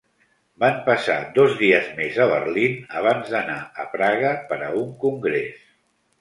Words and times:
Van 0.61 0.77
passar 0.85 1.17
dos 1.35 1.53
dies 1.59 1.91
més 1.99 2.17
a 2.25 2.27
Berlín 2.31 2.79
abans 3.03 3.29
d'anar 3.35 3.59
a 3.85 3.87
Praga 3.93 4.33
per 4.49 4.59
a 4.71 4.73
un 4.81 4.91
congrés. 5.07 5.63